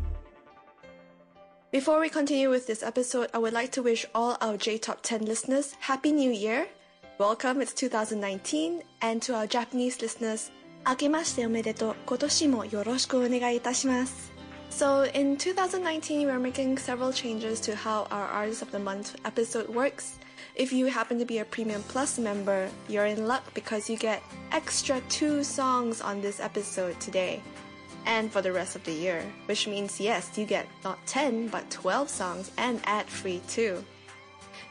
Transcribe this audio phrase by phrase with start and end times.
[1.72, 5.02] Before we continue with this episode, I would like to wish all our J Top
[5.02, 6.68] 10 listeners Happy New Year.
[7.18, 10.52] Welcome, it's 2019, and to our Japanese listeners,
[10.88, 11.96] 明けましておめでとう。
[12.06, 14.33] 今年もよろしくお願いいたします。
[14.75, 19.69] So in 2019, we're making several changes to how our Artist of the Month episode
[19.69, 20.19] works.
[20.57, 24.21] If you happen to be a Premium Plus member, you're in luck because you get
[24.51, 27.41] extra two songs on this episode today
[28.05, 31.71] and for the rest of the year, which means yes, you get not 10 but
[31.71, 33.85] 12 songs and ad free too.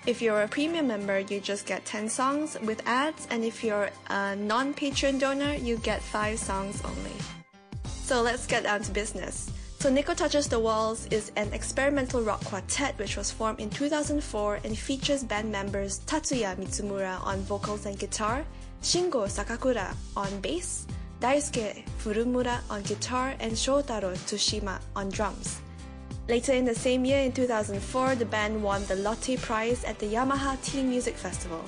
[0.05, 3.89] If you're a premium member, you just get 10 songs with ads, and if you're
[4.09, 7.15] a non patron donor, you get 5 songs only.
[7.85, 9.49] So let's get down to business.
[9.83, 14.61] So Nico Touches the Walls is an experimental rock quartet which was formed in 2004
[14.63, 18.45] and features band members Tatsuya Mitsumura on vocals and guitar,
[18.81, 20.87] Shingo Sakakura on bass,
[21.19, 25.59] Daisuke Furumura on guitar, and Shotaro Tsushima on drums.
[26.29, 30.05] Later in the same year, in 2004, the band won the Lotte Prize at the
[30.05, 31.61] Yamaha Teen Music Festival.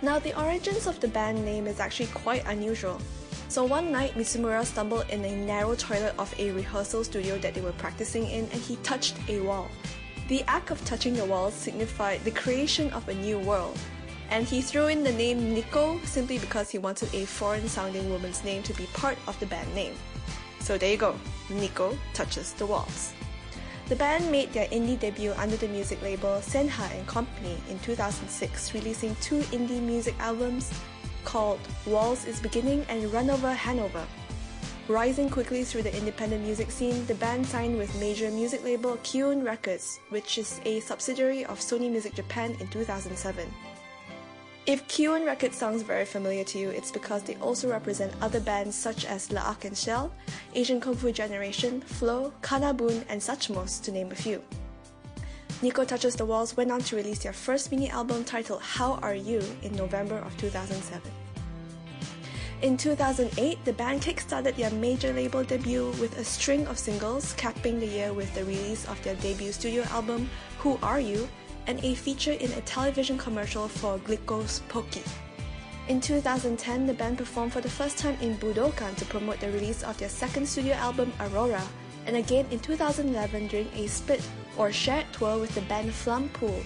[0.00, 3.00] Now, the origins of the band name is actually quite unusual.
[3.48, 7.60] So one night, Mitsumura stumbled in a narrow toilet of a rehearsal studio that they
[7.60, 9.68] were practicing in and he touched a wall.
[10.28, 13.78] The act of touching the wall signified the creation of a new world.
[14.30, 18.42] And he threw in the name Nico simply because he wanted a foreign sounding woman's
[18.42, 19.94] name to be part of the band name.
[20.58, 21.14] So there you go,
[21.48, 23.14] Nico touches the walls.
[23.88, 28.74] The band made their indie debut under the music label Senha and Company in 2006,
[28.74, 30.72] releasing two indie music albums
[31.26, 34.06] called Walls is Beginning and Run Over Hanover.
[34.88, 39.42] Rising quickly through the independent music scene, the band signed with major music label Ki/oon
[39.42, 43.44] Records, which is a subsidiary of Sony Music Japan in 2007.
[44.66, 48.76] If Ki/oon Records sounds very familiar to you, it's because they also represent other bands
[48.76, 50.12] such as L'Arc-en-Ciel,
[50.54, 54.40] Asian Kung Fu Generation, Flow, KANA-BOON, and Suchmos, to name a few.
[55.62, 59.14] Nico Touches the Walls went on to release their first mini album titled How Are
[59.14, 61.10] You in November of 2007.
[62.60, 67.80] In 2008, the band kickstarted their major label debut with a string of singles, capping
[67.80, 70.28] the year with the release of their debut studio album
[70.58, 71.26] Who Are You
[71.66, 75.02] and a feature in a television commercial for Glico's Pocky.
[75.88, 79.82] In 2010, the band performed for the first time in Budokan to promote the release
[79.82, 81.62] of their second studio album Aurora,
[82.06, 86.62] and again in 2011 during a split or shared tour with the band flumpool.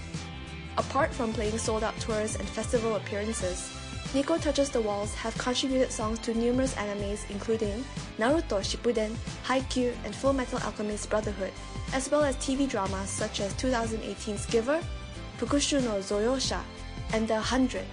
[0.77, 3.75] Apart from playing sold out tours and festival appearances,
[4.15, 7.85] Nico Touches the Walls have contributed songs to numerous animes including
[8.19, 9.15] Naruto Shippuden,
[9.47, 11.53] Haikyuu, and Full Metal Alchemist Brotherhood,
[11.93, 14.81] as well as TV dramas such as 2018's Giver,
[15.39, 16.61] Fukushu no Zoyosha,
[17.13, 17.85] and The Hundred.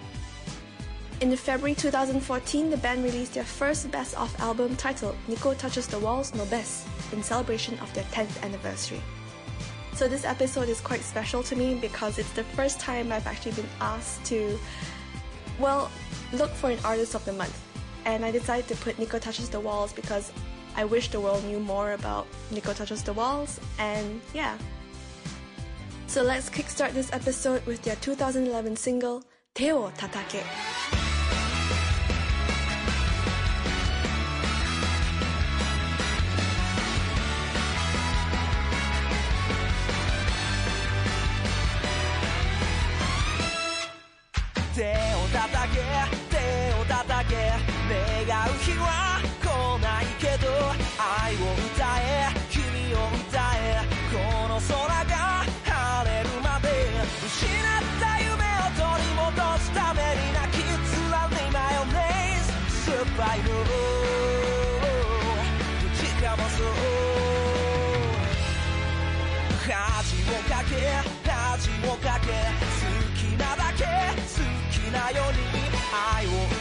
[1.21, 5.97] In February 2014, the band released their first best of album titled Nico Touches the
[5.99, 9.01] Walls No Best in celebration of their 10th anniversary.
[9.93, 13.53] So, this episode is quite special to me because it's the first time I've actually
[13.53, 14.59] been asked to,
[15.59, 15.89] well,
[16.33, 17.59] look for an artist of the month.
[18.05, 20.31] And I decided to put Nico Touches the Walls because
[20.77, 24.55] I wish the world knew more about Nico Touches the Walls, and yeah.
[26.05, 29.23] So let's kickstart this episode with their 2011 single,
[29.55, 31.06] Teo Tatake.
[44.77, 45.06] day
[76.17, 76.56] 爱我。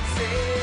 [0.00, 0.59] I say.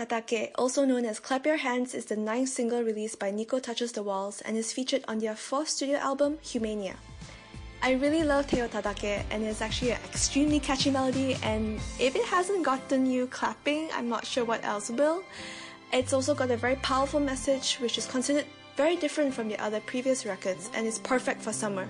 [0.00, 3.92] Watatake, also known as Clap Your Hands, is the ninth single released by Nico Touches
[3.92, 6.96] the Walls and is featured on their fourth studio album, Humania.
[7.82, 12.24] I really love Teo Tatake and it's actually an extremely catchy melody and if it
[12.24, 15.22] hasn't gotten you clapping, I'm not sure what else will.
[15.92, 18.46] It's also got a very powerful message which is considered
[18.78, 21.86] very different from the other previous records and is perfect for summer.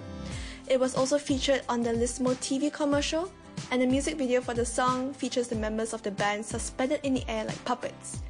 [0.67, 3.31] It was also featured on the Lismo TV commercial
[3.71, 7.15] and the music video for the song features the members of the band suspended in
[7.15, 8.23] the air like puppets.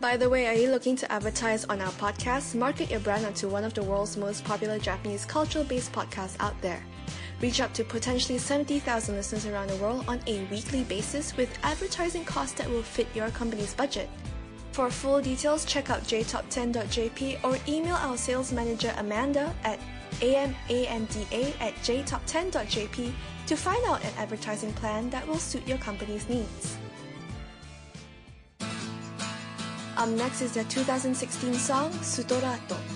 [0.00, 2.54] By the way, are you looking to advertise on our podcast?
[2.54, 6.60] Market your brand onto one of the world's most popular Japanese cultural based podcasts out
[6.60, 6.82] there.
[7.40, 12.24] Reach up to potentially 70,000 listeners around the world on a weekly basis with advertising
[12.24, 14.08] costs that will fit your company's budget.
[14.72, 19.80] For full details, check out jtop10.jp or email our sales manager Amanda at
[20.20, 23.12] amanda at jtop10.jp
[23.46, 26.78] to find out an advertising plan that will suit your company's needs.
[29.96, 32.95] Up next is their 2016 song, Sutorato.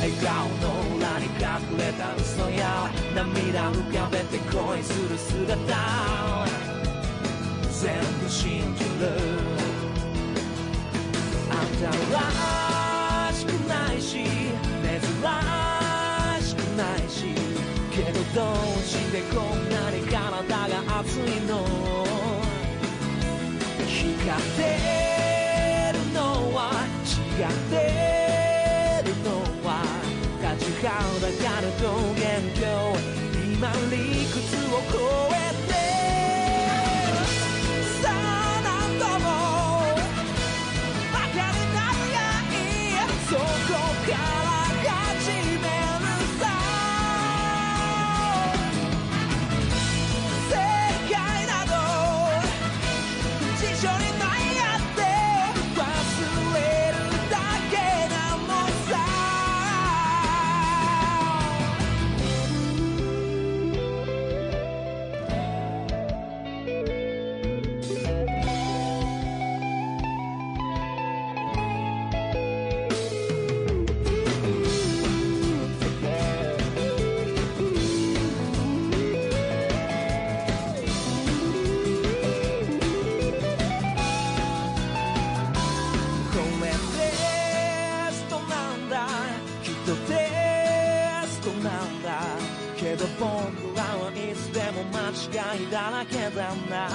[0.00, 6.46] 笑顔の裏に隠れた嘘や涙浮かべて恋する姿。
[7.70, 9.10] 全部信じる。
[11.50, 15.00] あんたらしくないし珍
[16.40, 17.34] しくないし
[17.92, 21.52] けどどうしてこんなに体が熱いの？
[23.86, 24.58] 光って
[25.92, 26.18] るの
[26.54, 26.58] は
[27.04, 27.74] 違って
[28.26, 28.29] る。
[30.82, 31.44] 好的彼
[31.78, 32.89] 方遠鏡
[95.70, 96.88] だらけだな。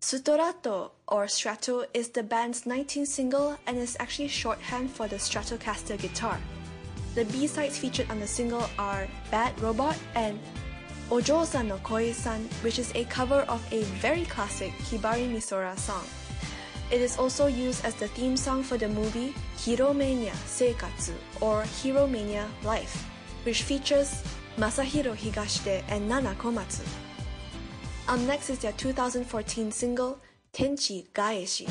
[0.00, 5.96] Sutorato or Strato is the band's 19th single and is actually shorthand for the Stratocaster
[5.98, 6.38] guitar.
[7.14, 10.38] The B-sides featured on the single are Bad Robot and
[11.10, 16.04] Ojo-san no Koi-san, which is a cover of a very classic Hibari Misora song.
[16.92, 22.46] It is also used as the theme song for the movie Hiromania Seikatsu or Hiromania
[22.64, 23.08] Life,
[23.44, 24.22] which features
[24.58, 26.86] Masahiro Higashide and Nana Komatsu.
[28.08, 30.18] Up next is their 2014 single
[30.52, 31.66] Tenchi Gaeshi.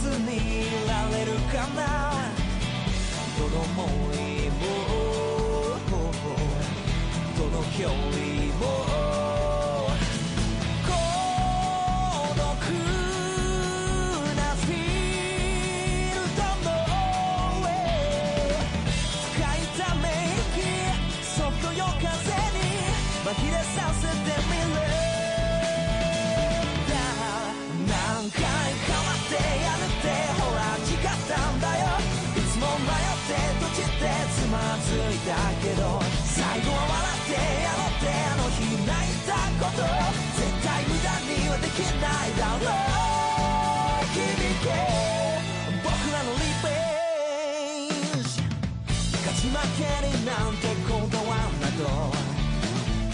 [0.00, 1.80] ずにいられるかな？
[3.38, 3.80] どの想
[4.14, 4.60] いも
[7.36, 7.92] どの距離
[8.58, 8.62] も
[41.76, 44.20] けないだろう響
[44.62, 44.68] け
[45.82, 46.68] 僕らのリベ
[47.86, 48.28] ンジ
[49.24, 51.82] 勝ち負けになんてことはなど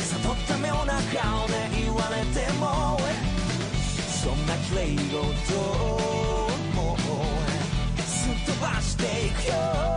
[0.03, 2.99] 悟った妙な顔で言われても
[4.11, 5.55] そんなきれい事
[6.75, 6.97] も
[8.05, 9.88] すっ飛ばしていくよ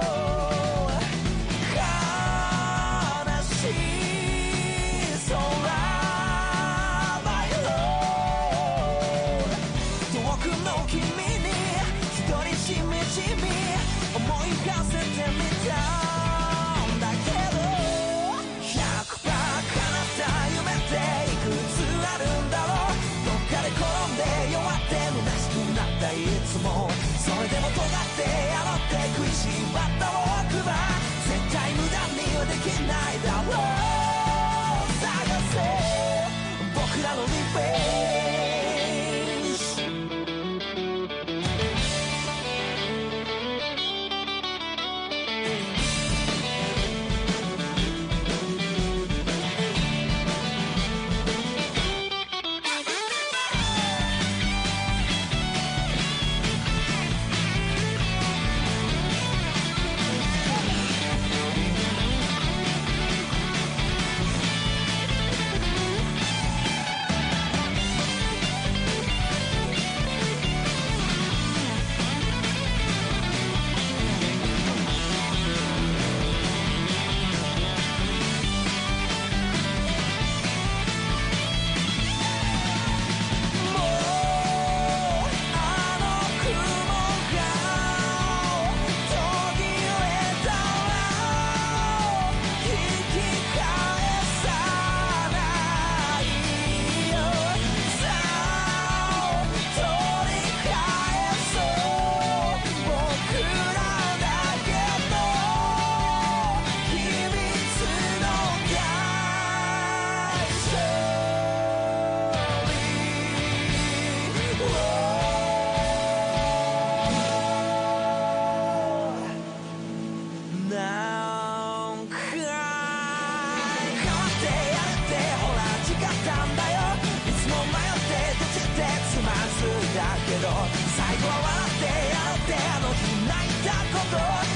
[130.31, 130.47] けど
[130.95, 134.15] 最後は笑ってやってあの日泣いたこと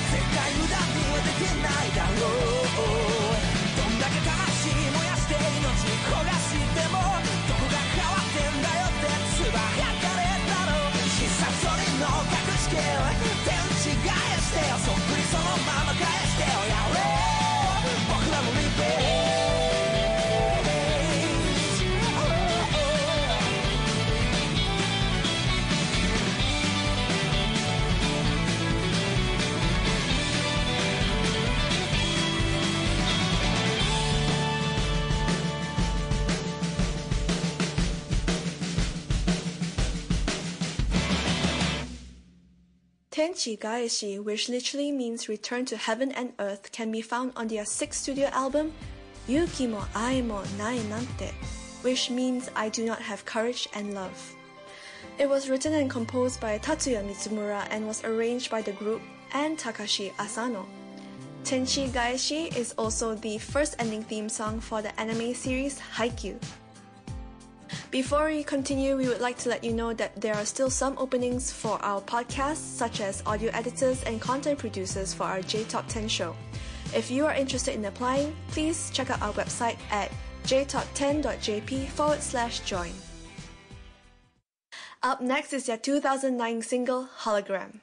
[0.10, 2.55] 絶対無駄にはできないだろう。
[43.26, 48.04] Tenchi Gaeshi, which literally means return to heaven and earth, can be found on their sixth
[48.04, 48.72] studio album,
[49.28, 51.34] Yuki mo Ai mo Nai Nante,
[51.82, 54.36] which means I do not have courage and love.
[55.18, 59.02] It was written and composed by Tatsuya Mitsumura and was arranged by the group
[59.34, 60.68] and Takashi Asano.
[61.44, 66.38] Tenchi Gaeshi is also the first ending theme song for the anime series Haikyuu.
[67.92, 70.98] Before we continue, we would like to let you know that there are still some
[70.98, 75.88] openings for our podcasts, such as audio editors and content producers for our J Top
[75.88, 76.36] 10 show.
[76.94, 80.12] If you are interested in applying, please check out our website at
[80.44, 82.94] jtop10.jp forward slash join.
[85.04, 87.82] Up next is their 2009 single, Hologram.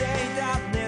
[0.00, 0.30] That.
[0.40, 0.79] out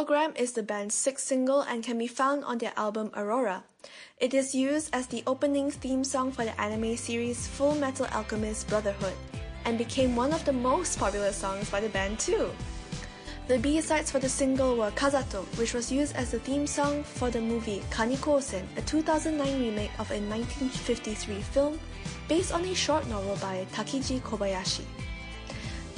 [0.00, 3.64] Hologram is the band's sixth single and can be found on their album Aurora.
[4.18, 8.66] It is used as the opening theme song for the anime series Full Metal Alchemist
[8.68, 9.12] Brotherhood
[9.66, 12.50] and became one of the most popular songs by the band too.
[13.46, 17.28] The B-sides for the single were Kazato, which was used as the theme song for
[17.30, 21.78] the movie Kanikosen, a 2009 remake of a 1953 film
[22.26, 24.84] based on a short novel by Takiji Kobayashi.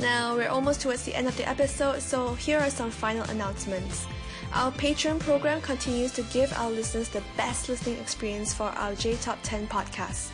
[0.03, 4.05] Now, we're almost towards the end of the episode, so here are some final announcements.
[4.53, 9.15] Our Patreon program continues to give our listeners the best listening experience for our J
[9.15, 10.31] Top 10 podcast.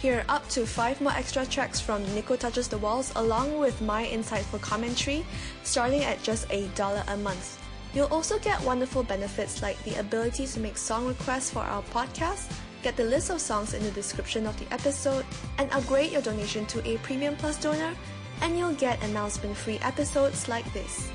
[0.00, 3.80] Here are up to five more extra tracks from Nico Touches the Walls, along with
[3.80, 5.24] my insightful commentary,
[5.62, 7.62] starting at just a dollar a month.
[7.94, 12.52] You'll also get wonderful benefits like the ability to make song requests for our podcast,
[12.82, 15.24] get the list of songs in the description of the episode,
[15.58, 17.94] and upgrade your donation to a Premium Plus donor,
[18.42, 21.10] and you'll get announcement free episodes like this.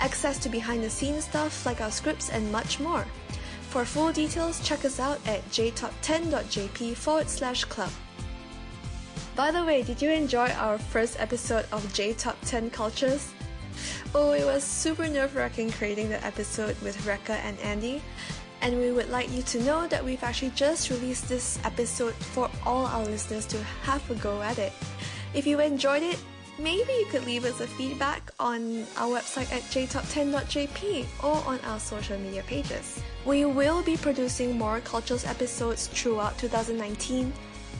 [0.00, 3.06] Access to behind the scenes stuff like our scripts and much more.
[3.70, 7.90] For full details, check us out at jtop10.jp forward slash club.
[9.34, 13.34] By the way, did you enjoy our first episode of J Top 10 Cultures?
[14.14, 18.02] Oh, it was super nerve wracking creating the episode with Rekka and Andy.
[18.62, 22.50] And we would like you to know that we've actually just released this episode for
[22.64, 24.72] all our listeners to have a go at it.
[25.34, 26.18] If you enjoyed it,
[26.58, 31.78] maybe you could leave us a feedback on our website at jtop10.jp or on our
[31.78, 33.00] social media pages.
[33.24, 37.32] We will be producing more cultures episodes throughout 2019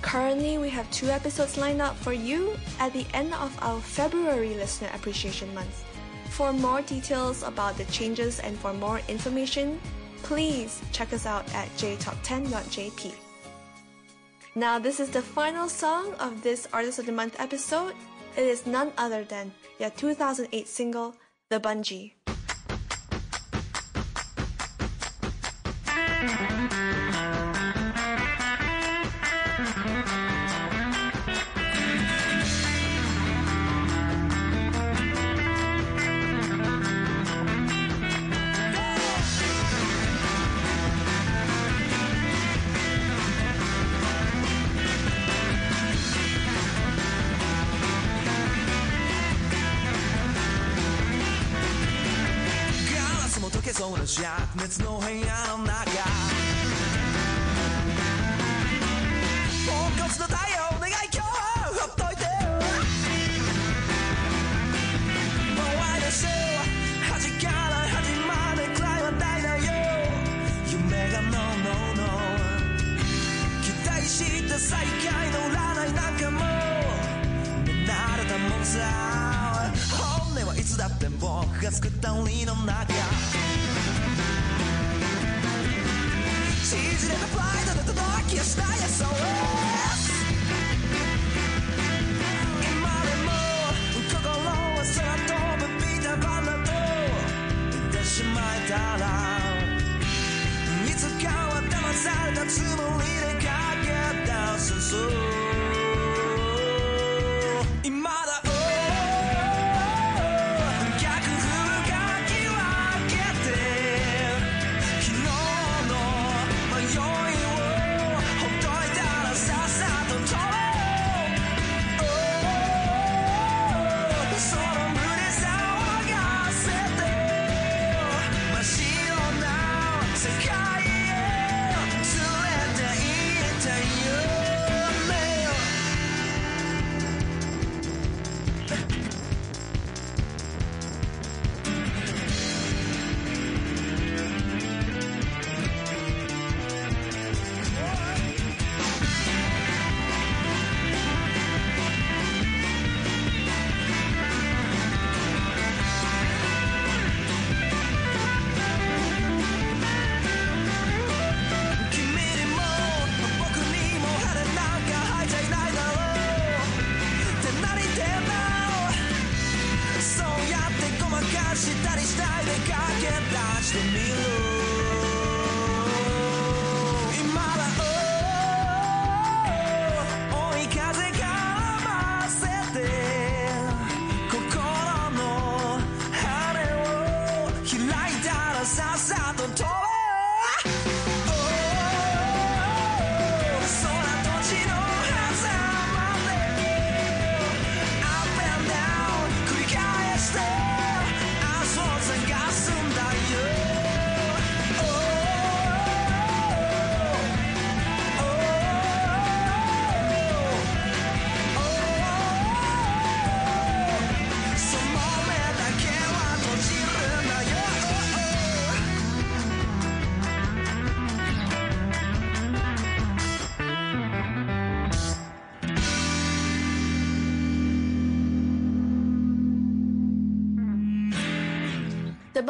[0.03, 4.55] Currently, we have two episodes lined up for you at the end of our February
[4.55, 5.85] Listener Appreciation Month.
[6.31, 9.81] For more details about the changes and for more information,
[10.23, 13.15] please check us out at jtop10.jp.
[14.55, 17.95] Now, this is the final song of this Artist of the Month episode.
[18.37, 21.17] It is none other than their 2008 single,
[21.49, 22.16] THE BUNGY.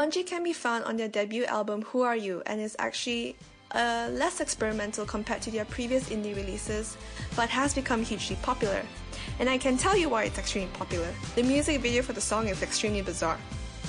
[0.08, 3.36] Can be found on their debut album Who Are You and is actually
[3.72, 6.96] uh, less experimental compared to their previous indie releases,
[7.34, 8.82] but has become hugely popular.
[9.40, 11.12] And I can tell you why it's extremely popular.
[11.34, 13.38] The music video for the song is extremely bizarre.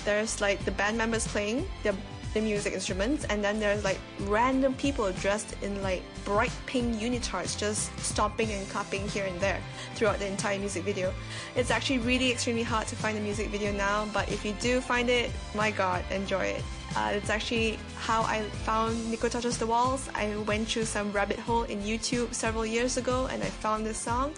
[0.05, 1.93] There's like the band members playing their,
[2.33, 7.57] the music instruments, and then there's like random people dressed in like bright pink unitards
[7.57, 9.59] just stomping and clapping here and there
[9.95, 11.13] throughout the entire music video.
[11.55, 14.81] It's actually really extremely hard to find the music video now, but if you do
[14.81, 16.63] find it, my god, enjoy it.
[16.95, 20.09] Uh, it's actually how I found Nico Touches the Walls.
[20.15, 23.97] I went through some rabbit hole in YouTube several years ago and I found this
[23.97, 24.33] song.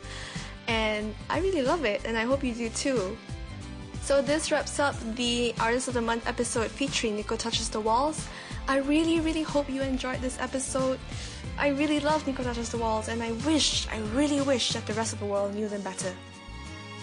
[0.68, 3.18] And I really love it, and I hope you do too.
[4.10, 8.28] So this wraps up the Artist of the Month episode featuring Nico Touches the Walls.
[8.68, 10.98] I really, really hope you enjoyed this episode.
[11.60, 14.94] I really love Nico Touches the Walls, and I wish, I really wish that the
[14.94, 16.12] rest of the world knew them better.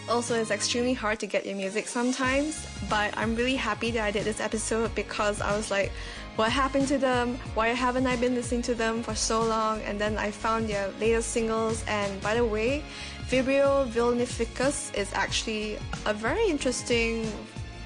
[0.08, 4.10] Also, it's extremely hard to get your music sometimes, but I'm really happy that I
[4.10, 5.92] did this episode because I was like,
[6.34, 7.38] what happened to them?
[7.54, 9.80] Why haven't I been listening to them for so long?
[9.82, 12.82] And then I found their latest singles, and by the way,
[13.28, 17.26] Vibrio Vulnificus is actually a very interesting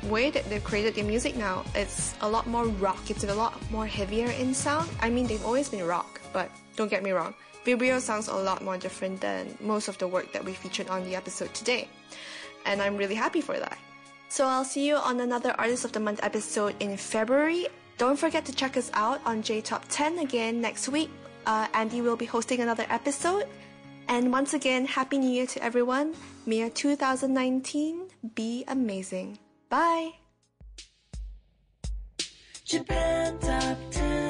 [0.05, 1.65] way that they've created their music now.
[1.75, 4.91] It's a lot more rock, it's a lot more heavier in sound.
[5.01, 7.33] I mean, they've always been rock, but don't get me wrong.
[7.65, 11.05] Vibrio sounds a lot more different than most of the work that we featured on
[11.05, 11.89] the episode today.
[12.67, 13.79] And I'm really happy for that.
[14.29, 17.67] So I'll see you on another Artist of the Month episode in February.
[17.97, 21.09] Don't forget to check us out on J Top 10 again next week.
[21.47, 23.47] Uh, Andy will be hosting another episode.
[24.11, 26.17] And once again, Happy New Year to everyone.
[26.45, 29.39] May your 2019 be amazing.
[29.69, 30.15] Bye!
[32.65, 34.30] Japan Top 10,